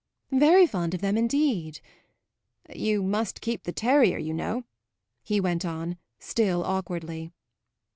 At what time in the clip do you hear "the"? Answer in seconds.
3.65-3.71